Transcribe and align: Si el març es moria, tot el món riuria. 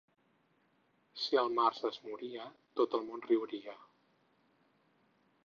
Si 1.23 1.37
el 1.41 1.53
març 1.59 1.81
es 1.91 1.99
moria, 2.07 2.47
tot 2.81 2.97
el 3.01 3.05
món 3.11 3.23
riuria. 3.29 3.79